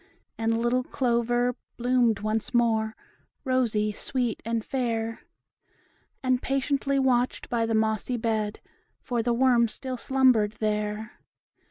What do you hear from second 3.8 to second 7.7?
and sweet, and fair, And patiently watched by